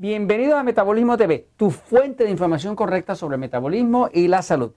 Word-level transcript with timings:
Bienvenido 0.00 0.56
a 0.56 0.62
Metabolismo 0.62 1.18
TV, 1.18 1.48
tu 1.58 1.70
fuente 1.70 2.24
de 2.24 2.30
información 2.30 2.74
correcta 2.74 3.14
sobre 3.14 3.34
el 3.34 3.40
metabolismo 3.40 4.08
y 4.10 4.28
la 4.28 4.40
salud. 4.40 4.72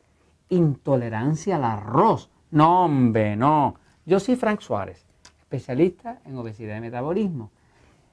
Intolerancia 0.49 1.55
al 1.55 1.63
arroz. 1.63 2.29
No, 2.51 2.83
hombre, 2.83 3.37
no. 3.37 3.75
Yo 4.05 4.19
soy 4.19 4.35
Frank 4.35 4.59
Suárez, 4.59 5.05
especialista 5.39 6.19
en 6.25 6.37
obesidad 6.37 6.75
y 6.75 6.81
metabolismo. 6.81 7.51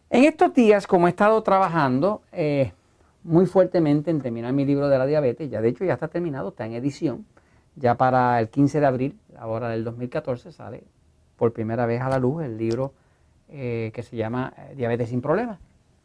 En 0.09 0.23
estos 0.23 0.55
días, 0.55 0.87
como 0.87 1.09
he 1.09 1.11
estado 1.11 1.43
trabajando 1.43 2.23
eh, 2.31 2.75
muy 3.25 3.47
fuertemente 3.47 4.13
en 4.13 4.21
terminar 4.21 4.53
mi 4.53 4.65
libro 4.65 4.89
de 4.89 4.97
la 4.97 5.05
diabetes, 5.05 5.51
ya 5.51 5.61
de 5.61 5.71
hecho 5.71 5.85
ya 5.85 5.95
está 5.95 6.07
terminado, 6.07 6.51
está 6.51 6.65
en 6.65 6.75
edición, 6.75 7.27
ya 7.75 7.97
para 7.97 8.39
el 8.39 8.51
15 8.51 8.79
de 8.79 8.87
abril, 8.87 9.19
ahora 9.37 9.69
del 9.71 9.83
2014, 9.83 10.53
sale 10.53 10.85
por 11.37 11.53
primera 11.53 11.87
vez 11.87 12.03
a 12.03 12.09
la 12.09 12.21
luz 12.21 12.45
el 12.45 12.57
libro 12.57 12.93
eh, 13.49 13.91
que 13.93 14.05
se 14.05 14.15
llama 14.15 14.53
eh, 14.57 14.75
Diabetes 14.77 15.09
sin 15.09 15.21
Problemas 15.21 15.59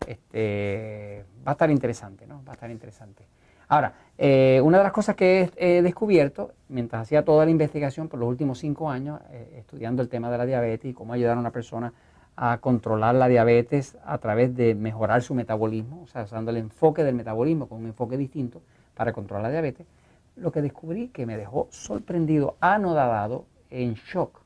este, 0.07 1.25
va 1.45 1.51
a 1.51 1.53
estar 1.53 1.71
interesante, 1.71 2.27
¿no? 2.27 2.43
Va 2.45 2.51
a 2.51 2.55
estar 2.55 2.69
interesante. 2.69 3.25
Ahora, 3.67 3.93
eh, 4.17 4.61
una 4.63 4.77
de 4.77 4.83
las 4.83 4.93
cosas 4.93 5.15
que 5.15 5.49
he, 5.55 5.81
descubierto 5.81 6.53
mientras 6.69 7.01
hacía 7.01 7.25
toda 7.25 7.45
la 7.45 7.51
investigación 7.51 8.07
por 8.07 8.19
los 8.19 8.29
últimos 8.29 8.59
cinco 8.59 8.89
años, 8.89 9.19
eh, 9.31 9.55
estudiando 9.57 10.01
el 10.01 10.09
tema 10.09 10.29
de 10.29 10.37
la 10.37 10.45
diabetes 10.45 10.91
y 10.91 10.93
cómo 10.93 11.13
ayudar 11.13 11.37
a 11.37 11.39
una 11.39 11.51
persona 11.51 11.93
a 12.35 12.59
controlar 12.59 13.15
la 13.15 13.27
diabetes 13.27 13.97
a 14.05 14.17
través 14.17 14.55
de 14.55 14.75
mejorar 14.75 15.21
su 15.21 15.33
metabolismo, 15.33 16.03
o 16.03 16.07
sea, 16.07 16.23
usando 16.23 16.51
el 16.51 16.57
enfoque 16.57 17.03
del 17.03 17.15
metabolismo 17.15 17.67
con 17.67 17.79
un 17.79 17.87
enfoque 17.87 18.17
distinto 18.17 18.61
para 18.93 19.13
controlar 19.13 19.43
la 19.43 19.51
diabetes, 19.51 19.87
lo 20.35 20.51
que 20.51 20.61
descubrí 20.61 21.07
que 21.07 21.25
me 21.25 21.37
dejó 21.37 21.67
sorprendido, 21.71 22.57
anodadado, 22.59 23.45
en 23.69 23.95
shock, 23.95 24.41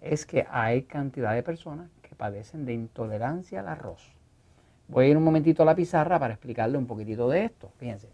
es 0.00 0.26
que 0.26 0.46
hay 0.50 0.82
cantidad 0.82 1.34
de 1.34 1.42
personas 1.42 1.90
que 2.02 2.14
padecen 2.14 2.66
de 2.66 2.74
intolerancia 2.74 3.60
al 3.60 3.68
arroz. 3.68 4.12
Voy 4.88 5.06
a 5.06 5.08
ir 5.08 5.16
un 5.16 5.24
momentito 5.24 5.62
a 5.62 5.66
la 5.66 5.74
pizarra 5.74 6.18
para 6.18 6.34
explicarle 6.34 6.76
un 6.76 6.86
poquitito 6.86 7.28
de 7.28 7.46
esto. 7.46 7.70
Fíjense. 7.78 8.08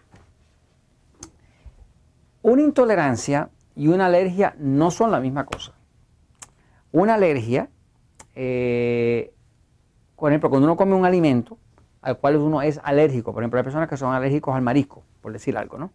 Una 2.42 2.62
intolerancia 2.62 3.50
y 3.74 3.88
una 3.88 4.06
alergia 4.06 4.54
no 4.58 4.90
son 4.90 5.10
la 5.10 5.20
misma 5.20 5.44
cosa. 5.44 5.72
Una 6.92 7.14
alergia, 7.14 7.68
eh, 8.34 9.32
por 10.16 10.30
ejemplo, 10.30 10.50
cuando 10.50 10.66
uno 10.66 10.76
come 10.76 10.94
un 10.94 11.04
alimento 11.04 11.58
al 12.00 12.18
cual 12.18 12.36
uno 12.36 12.62
es 12.62 12.80
alérgico, 12.82 13.32
por 13.32 13.42
ejemplo, 13.42 13.58
hay 13.58 13.64
personas 13.64 13.88
que 13.88 13.96
son 13.96 14.14
alérgicos 14.14 14.54
al 14.54 14.62
marisco, 14.62 15.02
por 15.20 15.32
decir 15.32 15.56
algo, 15.56 15.78
¿no? 15.78 15.90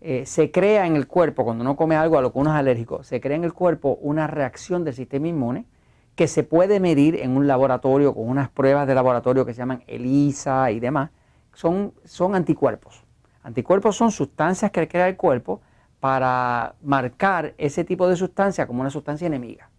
Eh, 0.00 0.26
se 0.26 0.50
crea 0.50 0.86
en 0.86 0.96
el 0.96 1.06
cuerpo, 1.06 1.44
cuando 1.44 1.62
uno 1.62 1.76
come 1.76 1.94
algo 1.94 2.18
a 2.18 2.22
lo 2.22 2.32
que 2.32 2.38
uno 2.38 2.50
es 2.50 2.56
alérgico, 2.56 3.04
se 3.04 3.20
crea 3.20 3.36
en 3.36 3.44
el 3.44 3.52
cuerpo 3.52 3.98
una 4.00 4.26
reacción 4.26 4.84
del 4.84 4.94
sistema 4.94 5.28
inmune 5.28 5.66
que 6.14 6.28
se 6.28 6.42
puede 6.42 6.80
medir 6.80 7.16
en 7.16 7.36
un 7.36 7.46
laboratorio 7.46 8.14
con 8.14 8.28
unas 8.28 8.48
pruebas 8.50 8.86
de 8.86 8.94
laboratorio 8.94 9.46
que 9.46 9.54
se 9.54 9.58
llaman 9.58 9.82
ELISA 9.86 10.70
y 10.70 10.80
demás, 10.80 11.10
son, 11.54 11.94
son 12.04 12.34
anticuerpos. 12.34 13.04
Anticuerpos 13.42 13.96
son 13.96 14.10
sustancias 14.10 14.70
que 14.70 14.86
crea 14.88 15.08
el 15.08 15.16
cuerpo 15.16 15.60
para 16.00 16.74
marcar 16.82 17.54
ese 17.58 17.84
tipo 17.84 18.08
de 18.08 18.16
sustancia 18.16 18.66
como 18.66 18.80
una 18.80 18.90
sustancia 18.90 19.26
enemiga. 19.26 19.70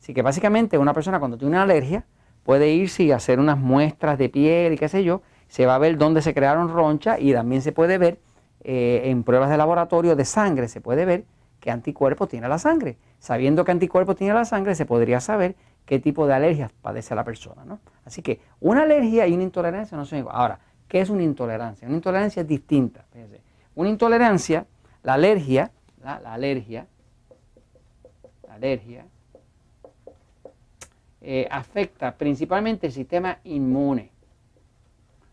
Así 0.00 0.12
que 0.12 0.22
básicamente 0.22 0.78
una 0.78 0.92
persona 0.92 1.18
cuando 1.20 1.38
tiene 1.38 1.54
una 1.54 1.62
alergia 1.62 2.04
puede 2.42 2.70
irse 2.70 3.04
y 3.04 3.12
hacer 3.12 3.38
unas 3.38 3.58
muestras 3.58 4.18
de 4.18 4.28
piel 4.28 4.72
y 4.72 4.78
qué 4.78 4.88
sé 4.88 5.04
yo, 5.04 5.22
se 5.46 5.66
va 5.66 5.76
a 5.76 5.78
ver 5.78 5.96
dónde 5.96 6.22
se 6.22 6.34
crearon 6.34 6.68
ronchas 6.68 7.18
y 7.20 7.32
también 7.32 7.62
se 7.62 7.72
puede 7.72 7.98
ver 7.98 8.18
eh, 8.64 9.02
en 9.04 9.22
pruebas 9.22 9.50
de 9.50 9.56
laboratorio 9.56 10.16
de 10.16 10.24
sangre, 10.24 10.68
se 10.68 10.80
puede 10.80 11.04
ver 11.04 11.24
qué 11.62 11.70
anticuerpo 11.70 12.26
tiene 12.26 12.48
la 12.48 12.58
sangre. 12.58 12.98
Sabiendo 13.20 13.64
qué 13.64 13.70
anticuerpo 13.70 14.16
tiene 14.16 14.34
la 14.34 14.44
sangre, 14.44 14.74
se 14.74 14.84
podría 14.84 15.20
saber 15.20 15.54
qué 15.86 16.00
tipo 16.00 16.26
de 16.26 16.34
alergias 16.34 16.72
padece 16.82 17.14
la 17.14 17.22
persona. 17.22 17.64
¿no? 17.64 17.78
Así 18.04 18.20
que 18.20 18.40
una 18.58 18.82
alergia 18.82 19.28
y 19.28 19.32
una 19.32 19.44
intolerancia 19.44 19.96
no 19.96 20.04
son 20.04 20.18
iguales. 20.18 20.40
Ahora, 20.40 20.58
¿qué 20.88 21.00
es 21.00 21.08
una 21.08 21.22
intolerancia? 21.22 21.86
Una 21.86 21.96
intolerancia 21.96 22.42
es 22.42 22.48
distinta. 22.48 23.04
Fíjense. 23.12 23.40
Una 23.76 23.88
intolerancia, 23.90 24.66
la 25.04 25.14
alergia, 25.14 25.70
la, 26.02 26.16
alergia, 26.16 26.88
la 28.48 28.54
alergia, 28.54 29.06
eh, 31.20 31.46
afecta 31.48 32.16
principalmente 32.16 32.88
el 32.88 32.92
sistema 32.92 33.38
inmune. 33.44 34.10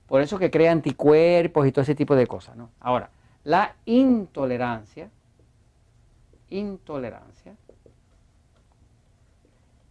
Por 0.05 0.21
eso 0.21 0.37
que 0.37 0.51
crea 0.51 0.71
anticuerpos 0.71 1.65
y 1.65 1.71
todo 1.71 1.81
ese 1.81 1.95
tipo 1.95 2.15
de 2.15 2.27
cosas. 2.27 2.55
¿no? 2.55 2.69
Ahora, 2.79 3.09
la 3.43 3.73
intolerancia 3.85 5.09
intolerancia, 6.49 7.55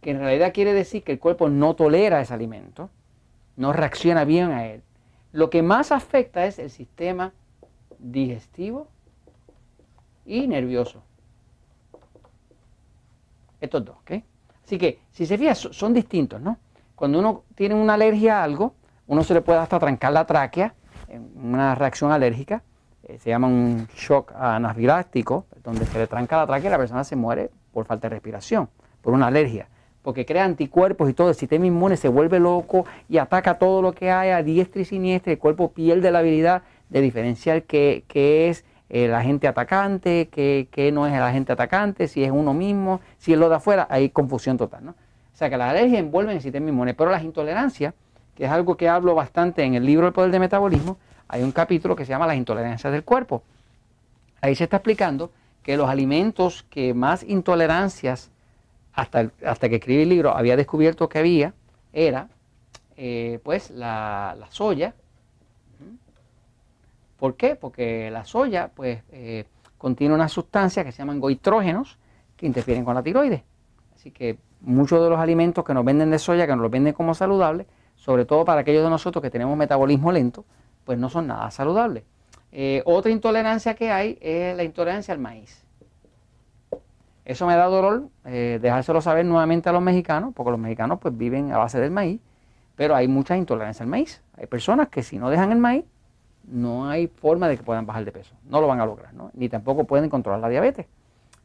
que 0.01 0.11
en 0.11 0.19
realidad 0.19 0.53
quiere 0.53 0.73
decir 0.73 1.03
que 1.03 1.11
el 1.11 1.19
cuerpo 1.19 1.49
no 1.49 1.75
tolera 1.75 2.21
ese 2.21 2.33
alimento, 2.33 2.89
no 3.57 3.73
reacciona 3.73 4.23
bien 4.23 4.51
a 4.51 4.65
él. 4.67 4.83
Lo 5.31 5.49
que 5.49 5.61
más 5.61 5.91
afecta 5.91 6.45
es 6.45 6.57
el 6.59 6.69
sistema 6.69 7.33
digestivo 7.99 8.87
y 10.25 10.47
nervioso. 10.47 11.03
Estos 13.59 13.83
dos, 13.83 13.97
¿ok? 13.97 14.23
Así 14.63 14.77
que, 14.77 14.99
si 15.11 15.25
se 15.25 15.37
fija, 15.37 15.55
son 15.55 15.93
distintos, 15.93 16.39
¿no? 16.41 16.57
Cuando 16.95 17.19
uno 17.19 17.43
tiene 17.55 17.75
una 17.75 17.95
alergia 17.95 18.39
a 18.39 18.43
algo, 18.43 18.75
uno 19.07 19.23
se 19.23 19.33
le 19.33 19.41
puede 19.41 19.59
hasta 19.59 19.79
trancar 19.79 20.13
la 20.13 20.25
tráquea, 20.25 20.73
una 21.35 21.75
reacción 21.75 22.11
alérgica, 22.11 22.63
se 23.17 23.29
llama 23.29 23.47
un 23.47 23.87
shock 23.95 24.33
anafiláctico, 24.35 25.45
donde 25.63 25.85
se 25.85 25.97
le 25.97 26.07
tranca 26.07 26.37
la 26.37 26.45
tráquea 26.45 26.69
y 26.69 26.71
la 26.71 26.77
persona 26.77 27.03
se 27.03 27.15
muere 27.15 27.49
por 27.73 27.85
falta 27.85 28.07
de 28.07 28.15
respiración, 28.15 28.69
por 29.01 29.13
una 29.13 29.27
alergia, 29.27 29.67
porque 30.01 30.25
crea 30.25 30.45
anticuerpos 30.45 31.09
y 31.09 31.13
todo, 31.13 31.29
el 31.29 31.35
sistema 31.35 31.65
inmune 31.65 31.97
se 31.97 32.07
vuelve 32.07 32.39
loco 32.39 32.85
y 33.07 33.17
ataca 33.17 33.57
todo 33.57 33.81
lo 33.81 33.93
que 33.93 34.11
hay 34.11 34.29
a 34.29 34.43
diestra 34.43 34.81
y 34.81 34.85
siniestra, 34.85 35.33
el 35.33 35.39
cuerpo 35.39 35.71
pierde 35.71 36.11
la 36.11 36.19
habilidad 36.19 36.63
de 36.89 37.01
diferenciar 37.01 37.63
qué, 37.63 38.03
es 38.49 38.65
el 38.89 39.13
agente 39.13 39.47
atacante, 39.47 40.29
qué, 40.29 40.91
no 40.93 41.05
es 41.05 41.13
el 41.13 41.21
agente 41.21 41.53
atacante, 41.53 42.07
si 42.07 42.23
es 42.23 42.31
uno 42.31 42.53
mismo, 42.53 43.01
si 43.17 43.33
es 43.33 43.39
lo 43.39 43.49
de 43.49 43.55
afuera, 43.55 43.87
hay 43.89 44.09
confusión 44.09 44.57
total. 44.57 44.85
¿no? 44.85 44.91
O 44.91 45.37
sea 45.37 45.49
que 45.49 45.57
las 45.57 45.69
alergias 45.69 45.99
envuelven 45.99 46.37
el 46.37 46.41
sistema 46.41 46.69
inmune, 46.69 46.93
pero 46.93 47.11
las 47.11 47.23
intolerancias, 47.23 47.93
que 48.35 48.45
es 48.45 48.51
algo 48.51 48.77
que 48.77 48.89
hablo 48.89 49.15
bastante 49.15 49.63
en 49.63 49.75
el 49.75 49.85
libro 49.85 50.07
El 50.07 50.13
Poder 50.13 50.31
de 50.31 50.39
Metabolismo, 50.39 50.97
hay 51.29 51.43
un 51.43 51.51
capítulo 51.51 51.95
que 51.95 52.05
se 52.05 52.09
llama 52.09 52.27
las 52.27 52.35
intolerancias 52.35 52.91
del 52.91 53.03
cuerpo. 53.03 53.43
Ahí 54.41 54.55
se 54.55 54.65
está 54.65 54.77
explicando 54.77 55.31
que 55.63 55.77
los 55.77 55.87
alimentos 55.87 56.63
que 56.69 56.93
más 56.95 57.23
intolerancias, 57.23 58.31
hasta, 58.93 59.31
hasta 59.45 59.69
que 59.69 59.75
escribí 59.75 60.01
el 60.01 60.09
libro, 60.09 60.35
había 60.35 60.57
descubierto 60.57 61.07
que 61.07 61.19
había, 61.19 61.53
era 61.93 62.29
eh, 62.97 63.39
pues 63.43 63.69
la, 63.69 64.35
soya. 64.49 64.95
¿Por 67.17 67.35
qué? 67.35 67.55
Porque 67.55 68.09
la 68.09 68.25
soya 68.25 68.71
pues 68.73 69.03
eh, 69.11 69.45
contiene 69.77 70.15
una 70.15 70.29
sustancia 70.29 70.83
que 70.83 70.91
se 70.91 70.97
llaman 70.97 71.19
goitrógenos 71.19 71.99
que 72.35 72.47
interfieren 72.47 72.83
con 72.83 72.95
la 72.95 73.03
tiroides. 73.03 73.43
Así 73.93 74.09
que 74.09 74.39
muchos 74.61 75.03
de 75.03 75.09
los 75.11 75.19
alimentos 75.19 75.63
que 75.63 75.75
nos 75.75 75.85
venden 75.85 76.09
de 76.09 76.17
soya, 76.17 76.47
que 76.47 76.53
nos 76.53 76.61
los 76.61 76.71
venden 76.71 76.93
como 76.93 77.13
saludables, 77.13 77.67
sobre 77.95 78.25
todo 78.25 78.45
para 78.45 78.61
aquellos 78.61 78.83
de 78.83 78.89
nosotros 78.89 79.21
que 79.21 79.29
tenemos 79.29 79.55
metabolismo 79.55 80.11
lento, 80.11 80.45
pues 80.89 80.97
no 80.97 81.07
son 81.07 81.27
nada 81.27 81.51
saludables. 81.51 82.03
Eh, 82.51 82.81
otra 82.83 83.11
intolerancia 83.11 83.75
que 83.75 83.91
hay 83.91 84.17
es 84.21 84.57
la 84.57 84.63
intolerancia 84.63 85.13
al 85.13 85.19
maíz. 85.19 85.63
Eso 87.25 87.45
me 87.45 87.55
da 87.55 87.65
dolor 87.65 88.09
eh, 88.25 88.57
dejárselo 88.59 88.99
saber 88.99 89.23
nuevamente 89.23 89.69
a 89.69 89.71
los 89.71 89.83
mexicanos, 89.83 90.33
porque 90.33 90.49
los 90.49 90.59
mexicanos 90.59 90.97
pues 90.99 91.15
viven 91.15 91.51
a 91.51 91.59
base 91.59 91.79
del 91.79 91.91
maíz, 91.91 92.19
pero 92.75 92.95
hay 92.95 93.07
mucha 93.07 93.37
intolerancia 93.37 93.83
al 93.83 93.89
maíz. 93.91 94.23
Hay 94.35 94.47
personas 94.47 94.87
que 94.87 95.03
si 95.03 95.19
no 95.19 95.29
dejan 95.29 95.51
el 95.51 95.59
maíz, 95.59 95.85
no 96.47 96.89
hay 96.89 97.05
forma 97.05 97.47
de 97.47 97.57
que 97.57 97.61
puedan 97.61 97.85
bajar 97.85 98.03
de 98.03 98.11
peso. 98.11 98.33
No 98.45 98.59
lo 98.59 98.65
van 98.65 98.79
a 98.79 98.87
lograr, 98.87 99.13
¿no? 99.13 99.29
ni 99.35 99.47
tampoco 99.47 99.83
pueden 99.83 100.09
controlar 100.09 100.39
la 100.39 100.49
diabetes. 100.49 100.87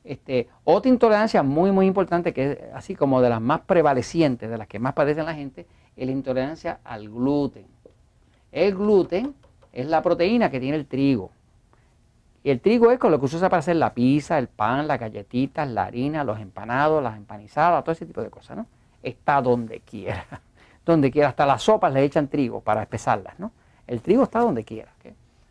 Este, 0.05 0.49
otra 0.65 0.89
intolerancia 0.89 1.43
muy, 1.43 1.71
muy 1.71 1.85
importante, 1.85 2.33
que 2.33 2.53
es 2.53 2.59
así 2.73 2.95
como 2.95 3.21
de 3.21 3.29
las 3.29 3.43
más 3.43 3.61
prevalecientes, 3.61 4.49
de 4.49 4.57
las 4.57 4.69
que 4.69 4.79
más 4.79 4.95
padecen 4.95 5.27
la 5.27 5.35
gente, 5.35 5.67
es 5.97 6.07
la 6.07 6.13
intolerancia 6.13 6.81
al 6.83 7.11
gluten. 7.11 7.74
El 8.55 8.77
gluten 8.77 9.35
es 9.73 9.87
la 9.87 10.01
proteína 10.01 10.49
que 10.49 10.61
tiene 10.61 10.77
el 10.77 10.87
trigo. 10.87 11.33
Y 12.45 12.51
el 12.51 12.61
trigo 12.61 12.93
es 12.93 13.01
con 13.01 13.11
lo 13.11 13.21
que 13.21 13.27
se 13.27 13.35
usa 13.35 13.49
para 13.49 13.59
hacer 13.59 13.75
la 13.75 13.93
pizza, 13.93 14.39
el 14.39 14.47
pan, 14.47 14.87
las 14.87 15.01
galletitas, 15.01 15.69
la 15.69 15.87
harina, 15.87 16.23
los 16.23 16.39
empanados, 16.39 17.03
las 17.03 17.17
empanizadas, 17.17 17.83
todo 17.83 17.93
ese 17.93 18.07
tipo 18.07 18.23
de 18.23 18.31
cosas, 18.31 18.57
¿no? 18.57 18.67
Está 19.03 19.43
donde 19.43 19.81
quiera. 19.81 20.25
Donde 20.85 21.11
quiera, 21.11 21.31
hasta 21.31 21.47
las 21.47 21.63
sopas 21.63 21.95
le 21.95 22.05
echan 22.05 22.29
trigo 22.29 22.61
para 22.61 22.83
espesarlas, 22.83 23.39
¿no? 23.39 23.53
El 23.87 24.03
trigo 24.03 24.23
está 24.23 24.41
donde 24.41 24.65
quiera. 24.65 24.93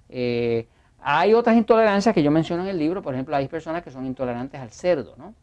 Eh, 0.10 0.68
hay 1.02 1.34
otras 1.34 1.58
intolerancias 1.58 2.14
que 2.14 2.22
yo 2.22 2.30
menciono 2.30 2.62
en 2.62 2.70
el 2.70 2.78
libro, 2.78 3.02
por 3.02 3.16
ejemplo, 3.16 3.36
hay 3.36 3.48
personas 3.48 3.82
que 3.82 3.90
son 3.90 4.06
intolerantes 4.06 4.62
al 4.62 4.70
cerdo, 4.70 5.16
¿no? 5.18 5.34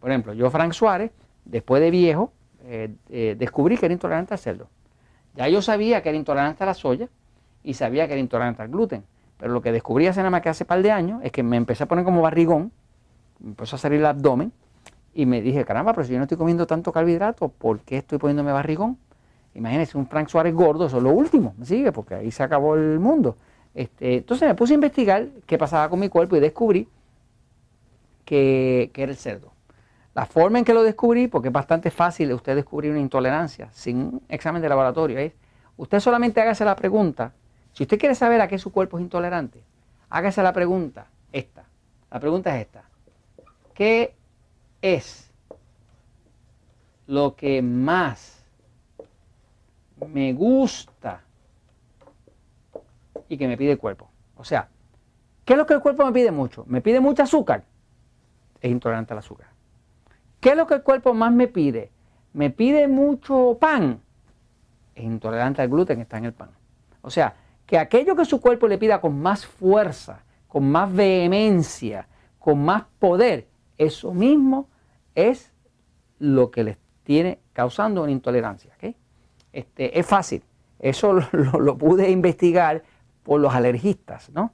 Por 0.00 0.10
ejemplo, 0.10 0.32
yo, 0.32 0.50
Frank 0.50 0.72
Suárez, 0.72 1.12
después 1.44 1.80
de 1.80 1.92
viejo, 1.92 2.32
eh, 2.64 2.92
eh, 3.08 3.36
descubrí 3.38 3.78
que 3.78 3.86
era 3.86 3.92
intolerante 3.92 4.34
al 4.34 4.40
cerdo. 4.40 4.66
Ya 5.34 5.48
yo 5.48 5.62
sabía 5.62 6.02
que 6.02 6.10
era 6.10 6.18
intolerante 6.18 6.62
a 6.62 6.66
la 6.66 6.74
soya 6.74 7.08
y 7.62 7.74
sabía 7.74 8.06
que 8.06 8.12
era 8.12 8.20
intolerante 8.20 8.62
al 8.62 8.68
gluten. 8.68 9.04
Pero 9.38 9.52
lo 9.52 9.60
que 9.60 9.72
descubrí 9.72 10.06
hace 10.06 10.20
nada 10.20 10.30
más 10.30 10.42
que 10.42 10.48
hace 10.48 10.64
par 10.64 10.82
de 10.82 10.90
años 10.90 11.20
es 11.24 11.32
que 11.32 11.42
me 11.42 11.56
empecé 11.56 11.84
a 11.84 11.86
poner 11.86 12.04
como 12.04 12.22
barrigón, 12.22 12.72
me 13.40 13.50
empezó 13.50 13.76
a 13.76 13.78
salir 13.78 13.98
el 14.00 14.06
abdomen 14.06 14.52
y 15.12 15.26
me 15.26 15.40
dije, 15.42 15.64
caramba, 15.64 15.92
pero 15.92 16.06
si 16.06 16.12
yo 16.12 16.18
no 16.18 16.24
estoy 16.24 16.38
comiendo 16.38 16.66
tanto 16.66 16.92
carbohidrato, 16.92 17.48
¿por 17.48 17.80
qué 17.80 17.98
estoy 17.98 18.18
poniéndome 18.18 18.52
barrigón? 18.52 18.98
Imagínense 19.54 19.96
un 19.96 20.06
Frank 20.06 20.28
Suárez 20.28 20.54
gordo, 20.54 20.86
eso 20.86 20.96
es 20.98 21.02
lo 21.02 21.10
último, 21.10 21.54
¿me 21.56 21.64
sigue? 21.64 21.92
Porque 21.92 22.14
ahí 22.14 22.30
se 22.30 22.42
acabó 22.42 22.74
el 22.74 22.98
mundo. 22.98 23.36
Este, 23.74 24.16
entonces 24.16 24.48
me 24.48 24.54
puse 24.54 24.74
a 24.74 24.76
investigar 24.76 25.28
qué 25.46 25.58
pasaba 25.58 25.88
con 25.88 26.00
mi 26.00 26.08
cuerpo 26.08 26.36
y 26.36 26.40
descubrí 26.40 26.88
que, 28.24 28.90
que, 28.92 29.02
era 29.02 29.12
el 29.12 29.18
cerdo. 29.18 29.52
La 30.14 30.26
forma 30.26 30.58
en 30.58 30.64
que 30.64 30.74
lo 30.74 30.82
descubrí, 30.84 31.26
porque 31.26 31.48
es 31.48 31.52
bastante 31.52 31.90
fácil 31.90 32.32
usted 32.32 32.54
descubrir 32.54 32.92
una 32.92 33.00
intolerancia 33.00 33.68
sin 33.72 33.96
un 33.98 34.22
examen 34.28 34.62
de 34.62 34.68
laboratorio, 34.68 35.18
es 35.18 35.32
usted 35.76 35.98
solamente 35.98 36.40
hágase 36.40 36.64
la 36.64 36.76
pregunta, 36.76 37.32
si 37.72 37.82
usted 37.82 37.98
quiere 37.98 38.14
saber 38.14 38.40
a 38.40 38.46
qué 38.46 38.56
su 38.58 38.70
cuerpo 38.70 38.98
es 38.98 39.02
intolerante, 39.02 39.60
hágase 40.08 40.42
la 40.42 40.52
pregunta, 40.52 41.08
esta. 41.32 41.64
La 42.12 42.20
pregunta 42.20 42.54
es 42.54 42.66
esta. 42.66 42.84
¿Qué 43.74 44.14
es 44.80 45.32
lo 47.08 47.34
que 47.34 47.60
más 47.60 48.44
me 50.12 50.32
gusta 50.32 51.22
y 53.28 53.36
que 53.36 53.48
me 53.48 53.56
pide 53.56 53.72
el 53.72 53.78
cuerpo? 53.78 54.08
O 54.36 54.44
sea, 54.44 54.68
¿qué 55.44 55.54
es 55.54 55.58
lo 55.58 55.66
que 55.66 55.74
el 55.74 55.80
cuerpo 55.80 56.06
me 56.06 56.12
pide 56.12 56.30
mucho? 56.30 56.64
¿Me 56.68 56.80
pide 56.80 57.00
mucho 57.00 57.24
azúcar? 57.24 57.64
Es 58.60 58.70
intolerante 58.70 59.12
al 59.12 59.18
azúcar. 59.18 59.53
¿Qué 60.44 60.50
es 60.50 60.56
lo 60.58 60.66
que 60.66 60.74
el 60.74 60.82
cuerpo 60.82 61.14
más 61.14 61.32
me 61.32 61.48
pide? 61.48 61.90
¿Me 62.34 62.50
pide 62.50 62.86
mucho 62.86 63.56
pan? 63.58 64.02
Es 64.94 65.02
intolerante 65.02 65.62
al 65.62 65.70
gluten, 65.70 66.02
está 66.02 66.18
en 66.18 66.26
el 66.26 66.34
pan. 66.34 66.50
O 67.00 67.08
sea, 67.08 67.34
que 67.64 67.78
aquello 67.78 68.14
que 68.14 68.26
su 68.26 68.42
cuerpo 68.42 68.68
le 68.68 68.76
pida 68.76 69.00
con 69.00 69.18
más 69.22 69.46
fuerza, 69.46 70.22
con 70.46 70.70
más 70.70 70.94
vehemencia, 70.94 72.08
con 72.38 72.62
más 72.62 72.84
poder, 72.98 73.48
eso 73.78 74.12
mismo 74.12 74.68
es 75.14 75.50
lo 76.18 76.50
que 76.50 76.62
les 76.62 76.76
tiene 77.04 77.38
causando 77.54 78.02
una 78.02 78.12
intolerancia. 78.12 78.70
Este, 79.50 79.98
es 79.98 80.04
fácil, 80.04 80.42
eso 80.78 81.14
lo, 81.32 81.78
pude 81.78 82.10
investigar 82.10 82.82
por 83.22 83.40
los 83.40 83.54
alergistas, 83.54 84.28
¿no? 84.28 84.52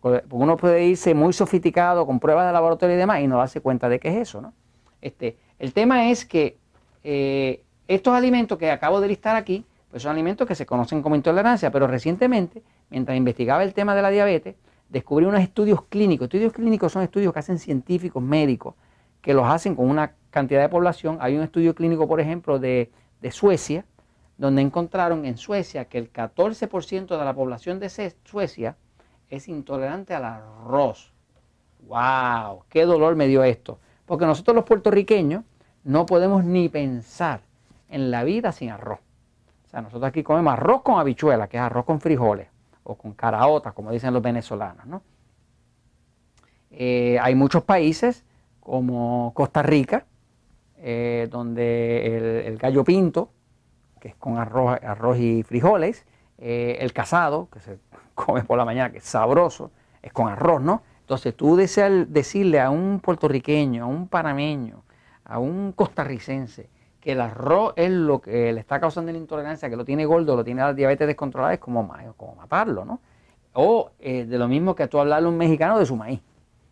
Porque 0.00 0.24
uno 0.30 0.56
puede 0.56 0.84
irse 0.84 1.14
muy 1.14 1.32
sofisticado 1.32 2.06
con 2.06 2.20
pruebas 2.20 2.46
de 2.46 2.52
laboratorio 2.52 2.94
y 2.94 2.98
demás 3.00 3.22
y 3.22 3.26
no 3.26 3.38
darse 3.38 3.60
cuenta 3.60 3.88
de 3.88 3.98
qué 3.98 4.10
es 4.10 4.28
eso, 4.28 4.40
¿no? 4.40 4.54
Este, 5.02 5.36
el 5.58 5.74
tema 5.74 6.10
es 6.10 6.24
que 6.24 6.56
eh, 7.04 7.62
estos 7.88 8.14
alimentos 8.14 8.56
que 8.56 8.70
acabo 8.70 9.00
de 9.00 9.08
listar 9.08 9.36
aquí, 9.36 9.66
pues 9.90 10.02
son 10.02 10.12
alimentos 10.12 10.48
que 10.48 10.54
se 10.54 10.64
conocen 10.64 11.02
como 11.02 11.16
intolerancia, 11.16 11.70
pero 11.70 11.86
recientemente, 11.86 12.62
mientras 12.88 13.16
investigaba 13.18 13.62
el 13.62 13.74
tema 13.74 13.94
de 13.94 14.00
la 14.00 14.08
diabetes, 14.08 14.54
descubrí 14.88 15.26
unos 15.26 15.40
estudios 15.40 15.82
clínicos. 15.88 16.26
Estudios 16.26 16.52
clínicos 16.52 16.92
son 16.92 17.02
estudios 17.02 17.32
que 17.32 17.38
hacen 17.38 17.58
científicos, 17.58 18.22
médicos, 18.22 18.74
que 19.20 19.34
los 19.34 19.46
hacen 19.46 19.74
con 19.74 19.90
una 19.90 20.14
cantidad 20.30 20.62
de 20.62 20.68
población. 20.68 21.18
Hay 21.20 21.36
un 21.36 21.42
estudio 21.42 21.74
clínico, 21.74 22.08
por 22.08 22.20
ejemplo, 22.20 22.58
de, 22.58 22.90
Suecia, 23.30 23.84
donde 24.36 24.62
encontraron 24.62 25.24
en 25.24 25.36
Suecia 25.36 25.84
que 25.84 25.98
el 25.98 26.12
14% 26.12 27.18
de 27.18 27.24
la 27.24 27.34
población 27.34 27.78
de 27.78 27.88
Suecia 28.24 28.76
es 29.30 29.48
intolerante 29.48 30.14
al 30.14 30.24
arroz. 30.24 31.12
¡Wow! 31.86 32.64
¡Qué 32.68 32.84
dolor 32.84 33.14
me 33.16 33.28
dio 33.28 33.44
esto! 33.44 33.78
Porque 34.12 34.26
nosotros 34.26 34.54
los 34.54 34.66
puertorriqueños 34.66 35.42
no 35.84 36.04
podemos 36.04 36.44
ni 36.44 36.68
pensar 36.68 37.40
en 37.88 38.10
la 38.10 38.24
vida 38.24 38.52
sin 38.52 38.68
arroz. 38.68 38.98
O 39.64 39.68
sea, 39.70 39.80
nosotros 39.80 40.06
aquí 40.06 40.22
comemos 40.22 40.52
arroz 40.52 40.82
con 40.82 41.00
habichuela, 41.00 41.48
que 41.48 41.56
es 41.56 41.62
arroz 41.62 41.86
con 41.86 41.98
frijoles 41.98 42.46
o 42.82 42.94
con 42.94 43.14
caraotas, 43.14 43.72
como 43.72 43.90
dicen 43.90 44.12
los 44.12 44.22
venezolanos. 44.22 44.84
¿no? 44.84 45.02
Eh, 46.72 47.18
hay 47.22 47.34
muchos 47.34 47.64
países 47.64 48.22
como 48.60 49.32
Costa 49.34 49.62
Rica, 49.62 50.04
eh, 50.76 51.26
donde 51.30 52.44
el, 52.48 52.58
gallo 52.58 52.84
pinto, 52.84 53.30
que 53.98 54.08
es 54.08 54.14
con 54.16 54.36
arroz, 54.36 54.78
arroz 54.82 55.16
y 55.16 55.42
frijoles, 55.42 56.04
eh, 56.36 56.76
el 56.80 56.92
casado, 56.92 57.48
que 57.50 57.60
se 57.60 57.78
come 58.14 58.44
por 58.44 58.58
la 58.58 58.66
mañana, 58.66 58.92
que 58.92 58.98
es 58.98 59.04
sabroso, 59.04 59.70
es 60.02 60.12
con 60.12 60.28
arroz, 60.28 60.60
¿no? 60.60 60.82
Entonces 61.12 61.36
tú 61.36 61.56
deseas 61.56 62.10
decirle 62.10 62.58
a 62.58 62.70
un 62.70 62.98
puertorriqueño, 62.98 63.84
a 63.84 63.86
un 63.86 64.08
panameño, 64.08 64.82
a 65.26 65.38
un 65.38 65.72
costarricense, 65.72 66.70
que 67.02 67.12
el 67.12 67.20
arroz 67.20 67.74
es 67.76 67.90
lo 67.90 68.22
que 68.22 68.50
le 68.50 68.58
está 68.58 68.80
causando 68.80 69.12
la 69.12 69.18
intolerancia, 69.18 69.68
que 69.68 69.76
lo 69.76 69.84
tiene 69.84 70.06
gordo, 70.06 70.34
lo 70.36 70.42
tiene 70.42 70.62
la 70.62 70.72
diabetes 70.72 71.06
descontrolada, 71.06 71.52
es 71.52 71.60
como, 71.60 71.86
como 72.16 72.34
matarlo, 72.36 72.86
¿no? 72.86 73.00
O 73.52 73.90
eh, 74.00 74.24
de 74.24 74.38
lo 74.38 74.48
mismo 74.48 74.74
que 74.74 74.88
tú 74.88 74.98
hablarle 74.98 75.26
a 75.26 75.30
un 75.30 75.36
mexicano 75.36 75.78
de 75.78 75.84
su 75.84 75.96
maíz. 75.96 76.22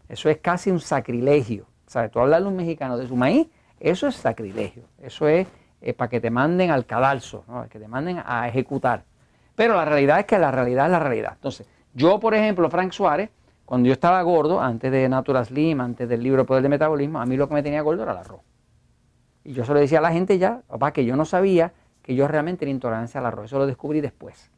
Eso 0.09 0.31
es 0.31 0.39
casi 0.39 0.71
un 0.71 0.81
sacrilegio. 0.81 1.67
¿Sabes? 1.87 2.11
Tú 2.11 2.19
hablarle 2.19 2.47
a 2.47 2.51
un 2.51 2.57
mexicano 2.57 2.97
de 2.97 3.07
su 3.07 3.17
maíz, 3.17 3.47
eso 3.79 4.07
es 4.07 4.15
sacrilegio. 4.15 4.85
Eso 5.03 5.29
es 5.29 5.49
eh, 5.83 5.93
para 5.93 6.09
que 6.09 6.19
te 6.19 6.31
manden 6.31 6.71
al 6.71 6.87
cadalso, 6.87 7.45
¿no? 7.47 7.69
que 7.69 7.79
te 7.79 7.89
manden 7.89 8.23
a 8.25 8.49
ejecutar. 8.49 9.05
Pero 9.55 9.77
la 9.77 9.85
realidad 9.85 10.21
es 10.21 10.25
que 10.25 10.39
la 10.39 10.51
realidad 10.51 10.87
es 10.87 10.93
la 10.93 10.99
realidad. 10.99 11.33
Entonces, 11.35 11.69
yo, 11.93 12.19
por 12.19 12.35
ejemplo, 12.35 12.71
Frank 12.71 12.93
Suárez, 12.93 13.29
cuando 13.71 13.87
yo 13.87 13.93
estaba 13.93 14.21
gordo, 14.23 14.61
antes 14.61 14.91
de 14.91 15.09
Natural 15.09 15.47
Slim, 15.47 15.81
antes 15.81 16.09
del 16.09 16.25
libro 16.25 16.45
Poder 16.45 16.61
de 16.61 16.69
Metabolismo, 16.69 17.21
a 17.21 17.25
mí 17.25 17.37
lo 17.37 17.47
que 17.47 17.55
me 17.55 17.63
tenía 17.63 17.83
gordo 17.83 18.03
era 18.03 18.11
el 18.11 18.19
arroz. 18.19 18.41
Y 19.45 19.53
yo 19.53 19.65
se 19.65 19.73
lo 19.73 19.79
decía 19.79 20.01
a 20.01 20.03
la 20.03 20.11
gente 20.11 20.39
ya, 20.39 20.63
papá, 20.67 20.93
que 20.93 21.05
yo 21.05 21.15
no 21.15 21.25
sabía 21.25 21.73
que 22.03 22.17
yo 22.17 22.27
realmente 22.27 22.59
tenía 22.59 22.75
intolerancia 22.75 23.21
al 23.21 23.27
arroz. 23.27 23.45
Eso 23.45 23.59
lo 23.59 23.69
descubrí 23.69 24.01
después. 24.01 24.51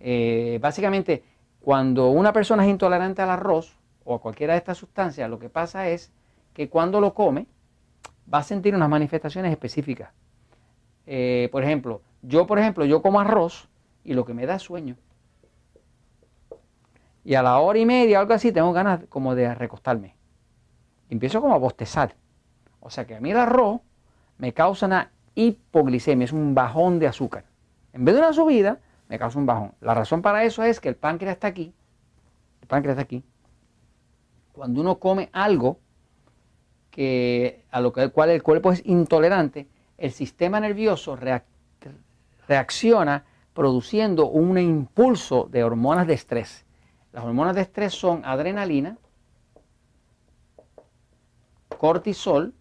Eh, 0.00 0.58
básicamente, 0.60 1.22
cuando 1.60 2.10
una 2.10 2.32
persona 2.32 2.64
es 2.64 2.70
intolerante 2.72 3.22
al 3.22 3.30
arroz 3.30 3.78
o 4.04 4.16
a 4.16 4.20
cualquiera 4.20 4.54
de 4.54 4.58
estas 4.58 4.76
sustancias, 4.76 5.30
lo 5.30 5.38
que 5.38 5.48
pasa 5.48 5.86
es 5.86 6.10
que 6.52 6.68
cuando 6.68 7.00
lo 7.00 7.14
come 7.14 7.46
va 8.34 8.38
a 8.38 8.42
sentir 8.42 8.74
unas 8.74 8.88
manifestaciones 8.88 9.52
específicas. 9.52 10.10
Eh, 11.06 11.48
por 11.52 11.62
ejemplo, 11.62 12.00
yo, 12.22 12.44
por 12.48 12.58
ejemplo, 12.58 12.84
yo 12.86 13.02
como 13.02 13.20
arroz 13.20 13.68
y 14.02 14.14
lo 14.14 14.24
que 14.24 14.34
me 14.34 14.46
da 14.46 14.58
sueño. 14.58 14.96
Y 17.24 17.34
a 17.34 17.42
la 17.42 17.58
hora 17.58 17.78
y 17.78 17.86
media, 17.86 18.20
algo 18.20 18.34
así, 18.34 18.52
tengo 18.52 18.72
ganas 18.72 19.00
como 19.08 19.34
de 19.34 19.54
recostarme. 19.54 20.16
empiezo 21.08 21.40
como 21.40 21.54
a 21.54 21.58
bostezar. 21.58 22.16
O 22.80 22.90
sea 22.90 23.06
que 23.06 23.14
a 23.14 23.20
mí 23.20 23.30
el 23.30 23.36
arroz 23.36 23.80
me 24.38 24.52
causa 24.52 24.86
una 24.86 25.12
hipoglicemia, 25.34 26.24
es 26.24 26.32
un 26.32 26.54
bajón 26.54 26.98
de 26.98 27.06
azúcar. 27.06 27.44
En 27.92 28.04
vez 28.04 28.14
de 28.14 28.20
una 28.20 28.32
subida, 28.32 28.80
me 29.08 29.18
causa 29.18 29.38
un 29.38 29.46
bajón. 29.46 29.72
La 29.80 29.94
razón 29.94 30.22
para 30.22 30.44
eso 30.44 30.62
es 30.64 30.80
que 30.80 30.88
el 30.88 30.96
páncreas 30.96 31.34
está 31.34 31.48
aquí, 31.48 31.72
el 32.60 32.68
páncreas 32.68 32.94
está 32.94 33.02
aquí. 33.02 33.22
Cuando 34.52 34.80
uno 34.80 34.98
come 34.98 35.30
algo 35.32 35.78
que, 36.90 37.64
a 37.70 37.80
lo 37.80 37.92
cual 37.92 38.30
el 38.30 38.42
cuerpo 38.42 38.72
es 38.72 38.82
intolerante, 38.84 39.68
el 39.96 40.10
sistema 40.12 40.58
nervioso 40.60 41.16
reacciona 42.48 43.24
produciendo 43.54 44.28
un 44.28 44.58
impulso 44.58 45.48
de 45.50 45.62
hormonas 45.62 46.06
de 46.06 46.14
estrés. 46.14 46.64
Las 47.12 47.24
hormonas 47.24 47.54
de 47.54 47.62
estrés 47.62 47.92
son 47.92 48.24
adrenalina, 48.24 48.96
cortisol, 51.76 52.54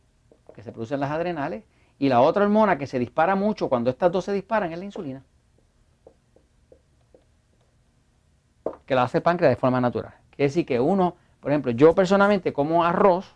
que 0.53 0.61
se 0.61 0.71
producen 0.71 0.99
las 0.99 1.11
adrenales, 1.11 1.63
y 1.97 2.09
la 2.09 2.21
otra 2.21 2.43
hormona 2.43 2.77
que 2.77 2.87
se 2.87 2.99
dispara 2.99 3.35
mucho 3.35 3.69
cuando 3.69 3.89
estas 3.89 4.11
dos 4.11 4.25
se 4.25 4.33
disparan 4.33 4.73
es 4.73 4.79
la 4.79 4.85
insulina. 4.85 5.23
Que 8.85 8.95
la 8.95 9.03
hace 9.03 9.19
el 9.19 9.23
páncreas 9.23 9.51
de 9.51 9.55
forma 9.55 9.79
natural. 9.79 10.13
Quiere 10.31 10.49
decir 10.49 10.65
que 10.65 10.79
uno, 10.79 11.15
por 11.39 11.51
ejemplo, 11.51 11.71
yo 11.71 11.95
personalmente 11.95 12.51
como 12.51 12.83
arroz 12.83 13.35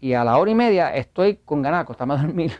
y 0.00 0.12
a 0.12 0.22
la 0.22 0.36
hora 0.38 0.50
y 0.50 0.54
media 0.54 0.94
estoy 0.94 1.36
con 1.38 1.62
ganas 1.62 1.78
de 1.78 1.82
acostarme 1.82 2.14
a 2.14 2.18
dormir. 2.18 2.52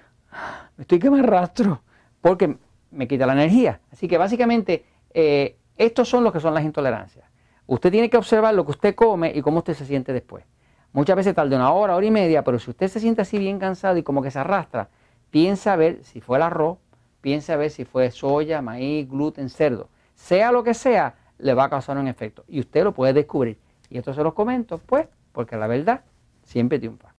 Me 0.76 0.82
estoy 0.82 0.98
que 0.98 1.10
me 1.10 1.20
arrastro 1.20 1.82
porque 2.20 2.56
me 2.90 3.06
quita 3.06 3.26
la 3.26 3.34
energía. 3.34 3.80
Así 3.92 4.08
que 4.08 4.18
básicamente 4.18 4.84
eh, 5.12 5.58
estos 5.76 6.08
son 6.08 6.24
los 6.24 6.32
que 6.32 6.40
son 6.40 6.54
las 6.54 6.64
intolerancias. 6.64 7.35
Usted 7.66 7.90
tiene 7.90 8.08
que 8.08 8.16
observar 8.16 8.54
lo 8.54 8.64
que 8.64 8.70
usted 8.70 8.94
come 8.94 9.32
y 9.34 9.42
cómo 9.42 9.58
usted 9.58 9.74
se 9.74 9.84
siente 9.84 10.12
después. 10.12 10.44
Muchas 10.92 11.16
veces 11.16 11.34
tarda 11.34 11.56
una 11.56 11.72
hora, 11.72 11.96
hora 11.96 12.06
y 12.06 12.10
media, 12.10 12.44
pero 12.44 12.58
si 12.58 12.70
usted 12.70 12.88
se 12.88 13.00
siente 13.00 13.22
así 13.22 13.38
bien 13.38 13.58
cansado 13.58 13.96
y 13.96 14.02
como 14.02 14.22
que 14.22 14.30
se 14.30 14.38
arrastra, 14.38 14.88
piensa 15.30 15.72
a 15.72 15.76
ver 15.76 16.04
si 16.04 16.20
fue 16.20 16.38
el 16.38 16.44
arroz, 16.44 16.78
piensa 17.20 17.54
a 17.54 17.56
ver 17.56 17.70
si 17.70 17.84
fue 17.84 18.10
soya, 18.12 18.62
maíz, 18.62 19.10
gluten, 19.10 19.50
cerdo. 19.50 19.88
Sea 20.14 20.52
lo 20.52 20.62
que 20.62 20.74
sea, 20.74 21.16
le 21.38 21.54
va 21.54 21.64
a 21.64 21.70
causar 21.70 21.98
un 21.98 22.06
efecto. 22.06 22.44
Y 22.46 22.60
usted 22.60 22.84
lo 22.84 22.92
puede 22.92 23.12
descubrir. 23.12 23.58
Y 23.90 23.98
esto 23.98 24.14
se 24.14 24.22
los 24.22 24.32
comento, 24.32 24.78
pues, 24.78 25.08
porque 25.32 25.56
la 25.56 25.66
verdad 25.66 26.02
siempre 26.44 26.78
triunfa. 26.78 27.15